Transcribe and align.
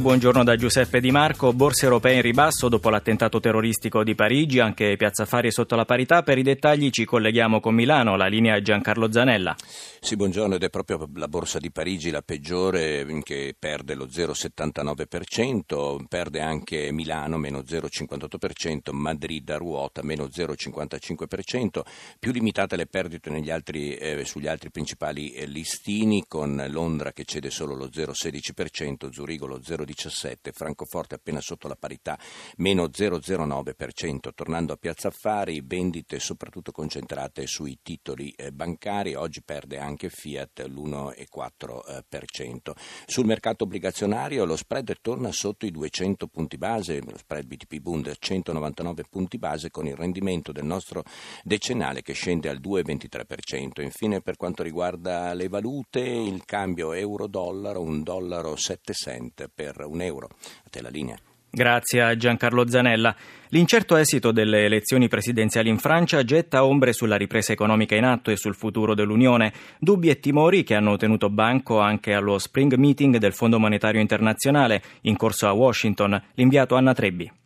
Buongiorno 0.00 0.44
da 0.44 0.56
Giuseppe 0.56 0.98
Di 0.98 1.10
Marco. 1.10 1.52
Borse 1.52 1.84
europee 1.84 2.14
in 2.14 2.22
ribasso 2.22 2.70
dopo 2.70 2.88
l'attentato 2.88 3.38
terroristico 3.38 4.02
di 4.02 4.14
Parigi, 4.14 4.58
anche 4.58 4.96
Piazza 4.96 5.26
Fari 5.26 5.48
è 5.48 5.52
sotto 5.52 5.76
la 5.76 5.84
parità. 5.84 6.22
Per 6.22 6.38
i 6.38 6.42
dettagli 6.42 6.88
ci 6.88 7.04
colleghiamo 7.04 7.60
con 7.60 7.74
Milano, 7.74 8.16
la 8.16 8.26
linea 8.26 8.62
Giancarlo 8.62 9.12
Zanella. 9.12 9.54
Sì, 10.02 10.16
buongiorno, 10.16 10.54
ed 10.54 10.62
è 10.62 10.70
proprio 10.70 11.06
la 11.16 11.28
borsa 11.28 11.58
di 11.58 11.70
Parigi 11.70 12.10
la 12.10 12.22
peggiore 12.22 13.04
che 13.22 13.54
perde 13.58 13.94
lo 13.94 14.06
0,79%, 14.06 16.06
perde 16.08 16.40
anche 16.40 16.90
Milano 16.90 17.36
meno 17.36 17.58
0,58%, 17.58 18.92
Madrid 18.92 19.46
a 19.50 19.58
ruota 19.58 20.02
meno 20.02 20.24
0,55%, 20.24 21.82
più 22.18 22.32
limitate 22.32 22.76
le 22.76 22.86
perdite 22.86 23.28
altri, 23.50 23.94
eh, 23.96 24.24
sugli 24.24 24.46
altri 24.46 24.70
principali 24.70 25.32
eh, 25.32 25.44
listini 25.44 26.24
con 26.26 26.64
Londra 26.70 27.12
che 27.12 27.26
cede 27.26 27.50
solo 27.50 27.74
lo 27.74 27.88
0,16%, 27.88 29.10
Zurigo 29.10 29.44
lo 29.44 29.58
0,17%. 29.58 29.89
0,17, 29.92 30.52
Francoforte 30.52 31.16
appena 31.16 31.40
sotto 31.40 31.68
la 31.68 31.76
parità, 31.76 32.18
meno 32.56 32.84
0,09%. 32.84 34.30
Tornando 34.34 34.72
a 34.72 34.76
Piazza 34.76 35.08
Affari, 35.08 35.62
vendite 35.64 36.18
soprattutto 36.18 36.72
concentrate 36.72 37.46
sui 37.46 37.78
titoli 37.82 38.30
eh, 38.30 38.52
bancari, 38.52 39.14
oggi 39.14 39.42
perde 39.42 39.78
anche 39.78 40.08
Fiat 40.08 40.66
l'1,4%. 40.66 42.72
Sul 43.06 43.26
mercato 43.26 43.64
obbligazionario 43.64 44.44
lo 44.44 44.56
spread 44.56 44.96
torna 45.00 45.32
sotto 45.32 45.66
i 45.66 45.70
200 45.70 46.26
punti 46.26 46.56
base, 46.56 47.00
lo 47.00 47.16
spread 47.16 47.46
BTP 47.46 47.78
Bund 47.78 48.12
199 48.18 49.04
punti 49.08 49.38
base 49.38 49.70
con 49.70 49.86
il 49.86 49.96
rendimento 49.96 50.52
del 50.52 50.64
nostro 50.64 51.04
decennale 51.42 52.02
che 52.02 52.12
scende 52.12 52.48
al 52.48 52.60
2,23%. 52.60 53.82
Infine 53.82 54.20
per 54.20 54.36
quanto 54.36 54.62
riguarda 54.62 55.32
le 55.34 55.48
valute, 55.48 56.00
il 56.00 56.44
cambio 56.44 56.92
euro-dollaro, 56.92 57.80
un 57.80 58.02
dollaro 58.02 58.56
7 58.56 58.92
cent 58.92 59.50
per 59.52 59.79
un 59.86 60.00
euro. 60.02 60.28
A 60.64 60.68
te 60.70 60.80
la 60.82 60.88
linea. 60.88 61.18
Grazie 61.52 62.02
a 62.02 62.16
Giancarlo 62.16 62.68
Zanella. 62.68 63.14
L'incerto 63.48 63.96
esito 63.96 64.30
delle 64.30 64.64
elezioni 64.64 65.08
presidenziali 65.08 65.68
in 65.68 65.78
Francia 65.78 66.22
getta 66.22 66.64
ombre 66.64 66.92
sulla 66.92 67.16
ripresa 67.16 67.52
economica 67.52 67.96
in 67.96 68.04
atto 68.04 68.30
e 68.30 68.36
sul 68.36 68.54
futuro 68.54 68.94
dell'Unione, 68.94 69.52
dubbi 69.80 70.10
e 70.10 70.20
timori 70.20 70.62
che 70.62 70.76
hanno 70.76 70.96
tenuto 70.96 71.28
banco 71.28 71.80
anche 71.80 72.12
allo 72.12 72.38
Spring 72.38 72.74
Meeting 72.74 73.16
del 73.16 73.32
Fondo 73.32 73.58
Monetario 73.58 74.00
Internazionale 74.00 74.80
in 75.02 75.16
corso 75.16 75.48
a 75.48 75.52
Washington. 75.52 76.22
L'inviato 76.34 76.76
Anna 76.76 76.92
Trebbi 76.92 77.38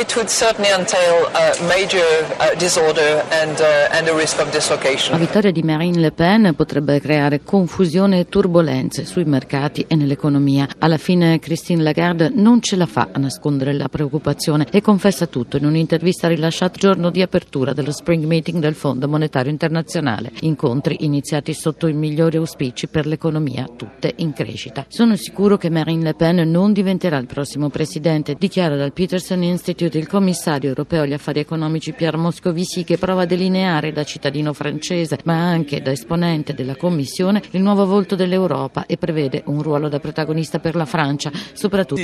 it 0.00 0.16
would 0.16 0.28
certainly 0.28 0.70
entail 0.70 1.28
a 1.34 1.54
major 1.66 2.02
uh, 2.38 2.56
disorder 2.56 3.22
and, 3.30 3.60
uh, 3.60 3.94
and 3.94 4.08
a 4.08 4.14
risk 4.14 4.40
of 4.40 4.50
dislocation. 4.50 5.12
La 5.12 5.18
vittoria 5.18 5.50
di 5.50 5.62
Marine 5.62 6.00
Le 6.00 6.12
Pen 6.12 6.54
potrebbe 6.56 6.98
creare 6.98 7.42
confusione 7.42 8.20
e 8.20 8.24
turbulenze 8.26 9.04
sui 9.04 9.24
mercati 9.24 9.84
e 9.86 9.94
nell'economia. 9.94 10.66
Alla 10.78 10.96
fine 10.96 11.38
Christine 11.40 11.82
Lagarde 11.82 12.30
non 12.34 12.62
ce 12.62 12.76
la 12.76 12.86
fa 12.86 13.08
a 13.12 13.18
nascondere 13.18 13.74
la 13.74 13.88
preoccupazione 13.88 14.66
e 14.70 14.80
confessa 14.80 15.26
tutto 15.26 15.58
in 15.58 15.66
un'intervista 15.66 16.26
rilasciata 16.26 16.78
giorno 16.78 17.10
di 17.10 17.20
apertura 17.20 17.74
dello 17.74 17.92
Spring 17.92 18.24
Meeting 18.24 18.60
del 18.60 18.74
Fondo 18.74 19.08
Monetario 19.08 19.50
Internazionale. 19.50 20.32
Incontri 20.40 20.98
iniziati 21.00 21.52
sotto 21.52 21.86
i 21.86 21.92
migliori 21.92 22.38
auspici 22.38 22.88
per 22.88 23.06
l'economia, 23.06 23.68
tutte 23.76 24.14
in 24.16 24.32
crescita. 24.32 24.86
Sono 24.88 25.16
sicuro 25.16 25.58
che 25.58 25.68
Marine 25.68 26.02
Le 26.02 26.14
Pen 26.14 26.50
non 26.50 26.72
diventerà 26.72 27.18
il 27.18 27.26
prossimo 27.26 27.68
presidente, 27.68 28.36
dichiara 28.38 28.74
dal 28.74 28.94
Peterson 28.94 29.42
Institute 29.42 29.80
il 29.86 30.06
commissario 30.06 30.68
europeo 30.68 31.02
agli 31.02 31.12
affari 31.12 31.40
economici 31.40 31.92
Pierre 31.92 32.16
Moscovici 32.16 32.84
che 32.84 32.98
prova 32.98 33.22
a 33.22 33.26
delineare 33.26 33.92
da 33.92 34.04
cittadino 34.04 34.52
francese 34.52 35.18
ma 35.24 35.34
anche 35.34 35.80
da 35.80 35.90
esponente 35.90 36.54
della 36.54 36.76
Commissione 36.76 37.42
il 37.50 37.62
nuovo 37.62 37.86
volto 37.86 38.14
dell'Europa 38.14 38.86
e 38.86 38.96
prevede 38.96 39.42
un 39.46 39.62
ruolo 39.62 39.88
da 39.88 39.98
protagonista 39.98 40.58
per 40.58 40.74
la 40.74 40.84
Francia, 40.84 41.30
soprattutto. 41.52 42.00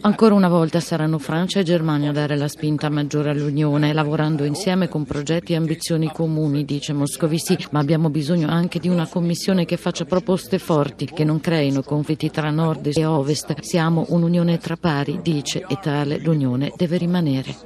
Ancora 0.00 0.34
una 0.34 0.48
volta 0.48 0.80
saranno 0.80 1.18
Francia 1.18 1.60
e 1.60 1.62
Germania 1.62 2.10
a 2.10 2.12
dare 2.12 2.36
la 2.36 2.48
spinta 2.48 2.88
maggiore 2.88 3.30
all'Unione, 3.30 3.92
lavorando 3.92 4.44
insieme 4.44 4.88
con 4.88 5.04
progetti 5.04 5.52
e 5.52 5.56
ambizioni 5.56 6.10
comuni, 6.12 6.64
dice 6.64 6.92
Moscovici, 6.92 7.56
ma 7.70 7.80
abbiamo 7.80 8.10
bisogno 8.10 8.48
anche 8.48 8.78
di 8.78 8.88
una 8.88 9.06
Commissione 9.06 9.64
che 9.64 9.76
faccia 9.76 10.04
proposte 10.04 10.58
forti, 10.58 11.06
che 11.06 11.24
non 11.24 11.40
creino 11.40 11.82
conflitti 11.82 12.30
tra 12.30 12.50
nord 12.50 12.90
e 12.94 13.04
ovest. 13.04 13.60
Siamo 13.60 14.06
un'unione 14.08 14.58
tra 14.58 14.76
pari, 14.76 15.20
dice 15.22 15.59
e 15.68 15.78
tale 15.80 16.18
l'Unione 16.18 16.72
deve 16.76 16.96
rimanere. 16.96 17.56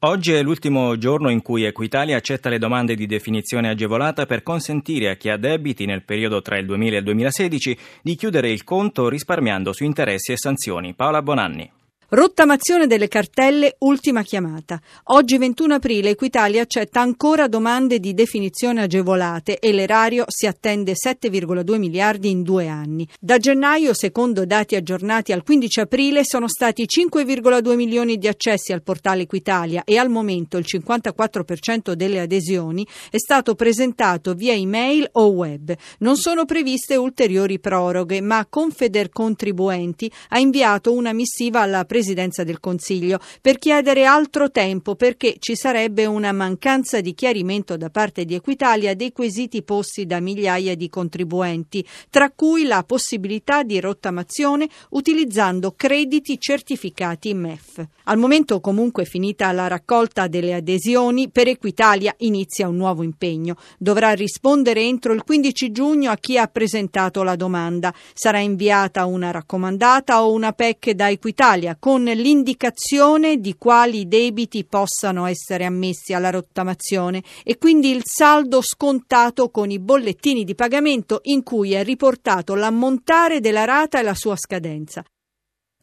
Oggi 0.00 0.32
è 0.32 0.42
l'ultimo 0.42 0.98
giorno 0.98 1.30
in 1.30 1.40
cui 1.40 1.64
Equitalia 1.64 2.16
accetta 2.16 2.48
le 2.48 2.58
domande 2.58 2.94
di 2.94 3.06
definizione 3.06 3.70
agevolata 3.70 4.26
per 4.26 4.42
consentire 4.42 5.10
a 5.10 5.16
chi 5.16 5.30
ha 5.30 5.38
debiti 5.38 5.86
nel 5.86 6.04
periodo 6.04 6.42
tra 6.42 6.58
il 6.58 6.66
2000 6.66 6.94
e 6.94 6.98
il 6.98 7.04
2016 7.04 7.78
di 8.02 8.14
chiudere 8.14 8.50
il 8.50 8.62
conto 8.62 9.08
risparmiando 9.08 9.72
su 9.72 9.84
interessi 9.84 10.32
e 10.32 10.36
sanzioni. 10.36 10.94
Paola 10.94 11.22
Bonanni. 11.22 11.75
Rottamazione 12.08 12.86
delle 12.86 13.08
cartelle, 13.08 13.74
ultima 13.80 14.22
chiamata. 14.22 14.80
Oggi 15.06 15.38
21 15.38 15.74
aprile 15.74 16.10
Equitalia 16.10 16.62
accetta 16.62 17.00
ancora 17.00 17.48
domande 17.48 17.98
di 17.98 18.14
definizione 18.14 18.82
agevolate 18.82 19.58
e 19.58 19.72
l'erario 19.72 20.24
si 20.28 20.46
attende 20.46 20.92
7,2 20.92 21.76
miliardi 21.78 22.30
in 22.30 22.44
due 22.44 22.68
anni. 22.68 23.08
Da 23.18 23.38
gennaio, 23.38 23.92
secondo 23.92 24.46
dati 24.46 24.76
aggiornati 24.76 25.32
al 25.32 25.42
15 25.42 25.80
aprile, 25.80 26.20
sono 26.24 26.46
stati 26.46 26.84
5,2 26.84 27.74
milioni 27.74 28.18
di 28.18 28.28
accessi 28.28 28.72
al 28.72 28.84
portale 28.84 29.22
Equitalia 29.22 29.82
e 29.84 29.98
al 29.98 30.08
momento 30.08 30.58
il 30.58 30.64
54% 30.64 31.94
delle 31.94 32.20
adesioni 32.20 32.86
è 33.10 33.18
stato 33.18 33.56
presentato 33.56 34.34
via 34.34 34.54
email 34.54 35.08
o 35.14 35.26
web. 35.30 35.74
Non 35.98 36.16
sono 36.16 36.44
previste 36.44 36.94
ulteriori 36.94 37.58
proroghe, 37.58 38.20
ma 38.20 38.46
Confedercontribuenti 38.48 40.08
ha 40.28 40.38
inviato 40.38 40.92
una 40.92 41.12
missiva 41.12 41.62
alla 41.62 41.78
Presidenza 41.78 41.94
Presidenza 41.96 42.44
del 42.44 42.60
Consiglio 42.60 43.18
per 43.40 43.56
chiedere 43.56 44.04
altro 44.04 44.50
tempo 44.50 44.96
perché 44.96 45.36
ci 45.38 45.56
sarebbe 45.56 46.04
una 46.04 46.30
mancanza 46.30 47.00
di 47.00 47.14
chiarimento 47.14 47.78
da 47.78 47.88
parte 47.88 48.26
di 48.26 48.34
Equitalia 48.34 48.94
dei 48.94 49.12
quesiti 49.12 49.62
posti 49.62 50.04
da 50.04 50.20
migliaia 50.20 50.76
di 50.76 50.90
contribuenti, 50.90 51.82
tra 52.10 52.30
cui 52.30 52.64
la 52.64 52.84
possibilità 52.86 53.62
di 53.62 53.80
rottamazione 53.80 54.68
utilizzando 54.90 55.72
crediti 55.74 56.38
certificati 56.38 57.32
MEF. 57.32 57.82
Al 58.04 58.18
momento 58.18 58.60
comunque 58.60 59.06
finita 59.06 59.50
la 59.52 59.66
raccolta 59.66 60.26
delle 60.26 60.52
adesioni, 60.52 61.30
per 61.30 61.48
Equitalia 61.48 62.14
inizia 62.18 62.68
un 62.68 62.76
nuovo 62.76 63.04
impegno. 63.04 63.56
Dovrà 63.78 64.12
rispondere 64.12 64.82
entro 64.82 65.14
il 65.14 65.24
15 65.24 65.72
giugno 65.72 66.10
a 66.10 66.16
chi 66.16 66.36
ha 66.36 66.46
presentato 66.46 67.22
la 67.22 67.36
domanda. 67.36 67.94
Sarà 68.12 68.40
inviata 68.40 69.06
una 69.06 69.30
raccomandata 69.30 70.22
o 70.22 70.32
una 70.32 70.52
PEC 70.52 70.90
da 70.90 71.08
Equitalia 71.08 71.74
con 71.86 72.02
l'indicazione 72.02 73.38
di 73.38 73.54
quali 73.56 74.08
debiti 74.08 74.64
possano 74.64 75.24
essere 75.26 75.64
ammessi 75.64 76.14
alla 76.14 76.30
rottamazione 76.30 77.22
e 77.44 77.58
quindi 77.58 77.92
il 77.92 78.02
saldo 78.02 78.60
scontato 78.60 79.50
con 79.50 79.70
i 79.70 79.78
bollettini 79.78 80.42
di 80.42 80.56
pagamento 80.56 81.20
in 81.26 81.44
cui 81.44 81.74
è 81.74 81.84
riportato 81.84 82.56
l'ammontare 82.56 83.38
della 83.38 83.64
rata 83.64 84.00
e 84.00 84.02
la 84.02 84.14
sua 84.14 84.34
scadenza. 84.34 85.04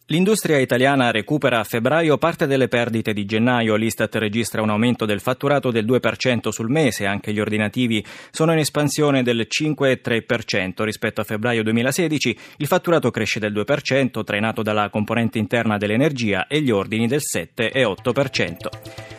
L'industria 0.07 0.57
italiana 0.57 1.11
recupera 1.11 1.59
a 1.59 1.63
febbraio 1.63 2.17
parte 2.17 2.45
delle 2.45 2.67
perdite 2.67 3.13
di 3.13 3.23
gennaio. 3.23 3.75
L'Istat 3.75 4.13
registra 4.15 4.61
un 4.61 4.69
aumento 4.69 5.05
del 5.05 5.21
fatturato 5.21 5.71
del 5.71 5.85
2% 5.85 6.49
sul 6.49 6.69
mese. 6.69 7.05
Anche 7.05 7.31
gli 7.31 7.39
ordinativi 7.39 8.03
sono 8.29 8.51
in 8.51 8.59
espansione 8.59 9.23
del 9.23 9.47
5,3% 9.49 10.83
rispetto 10.83 11.21
a 11.21 11.23
febbraio 11.23 11.63
2016. 11.63 12.37
Il 12.57 12.67
fatturato 12.67 13.11
cresce 13.11 13.39
del 13.39 13.53
2%, 13.53 14.25
trainato 14.25 14.61
dalla 14.61 14.89
componente 14.89 15.37
interna 15.37 15.77
dell'energia 15.77 16.47
e 16.47 16.61
gli 16.61 16.69
ordini 16.69 17.07
del 17.07 17.21
7,8%. 17.21 18.55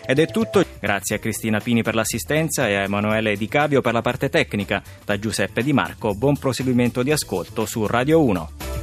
Ed 0.07 0.19
è 0.19 0.27
tutto. 0.27 0.63
Grazie 0.79 1.17
a 1.17 1.19
Cristina 1.19 1.61
Pini 1.61 1.83
per 1.83 1.95
l'assistenza 1.95 2.69
e 2.69 2.75
a 2.75 2.83
Emanuele 2.83 3.37
Di 3.37 3.49
Cavio 3.49 3.81
per 3.81 3.95
la 3.95 4.03
parte 4.03 4.29
tecnica. 4.29 4.83
Da 5.03 5.19
Giuseppe 5.19 5.63
Di 5.63 5.73
Marco, 5.73 6.15
buon 6.15 6.37
proseguimento 6.37 7.03
di 7.03 7.11
ascolto 7.11 7.65
su 7.65 7.87
Radio 7.87 8.23
1. 8.23 8.74